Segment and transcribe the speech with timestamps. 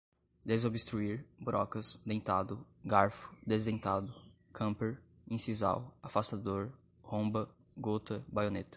[0.43, 4.11] desobstruir, brocas, dentado, garfo, desdentado,
[4.53, 6.71] camper, incisal, afastador,
[7.03, 8.69] romba, gota, baioneta